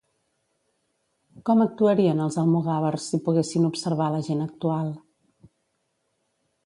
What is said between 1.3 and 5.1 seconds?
Com actuarien els almogàvers si poguessin observar la gent actual?